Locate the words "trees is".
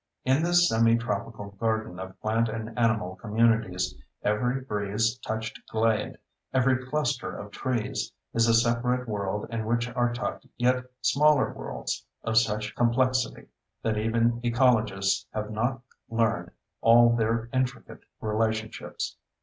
7.51-8.47